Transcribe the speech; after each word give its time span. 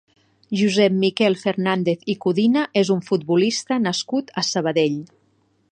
Josep 0.61 0.95
Miquel 1.03 1.35
Fernández 1.41 2.07
i 2.15 2.15
Codina 2.25 2.65
és 2.83 2.93
un 2.97 3.05
futbolista 3.11 3.81
nascut 3.87 4.35
a 4.43 4.49
Sabadell. 4.53 4.99